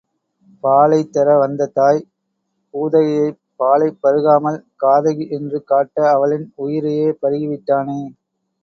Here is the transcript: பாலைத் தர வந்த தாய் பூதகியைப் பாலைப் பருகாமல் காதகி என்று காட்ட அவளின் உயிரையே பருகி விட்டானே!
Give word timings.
பாலைத் 0.63 1.11
தர 1.11 1.27
வந்த 1.41 1.67
தாய் 1.75 2.01
பூதகியைப் 2.73 3.39
பாலைப் 3.59 4.01
பருகாமல் 4.03 4.59
காதகி 4.83 5.27
என்று 5.37 5.59
காட்ட 5.67 6.09
அவளின் 6.11 6.47
உயிரையே 6.57 7.09
பருகி 7.21 7.47
விட்டானே! 7.49 8.01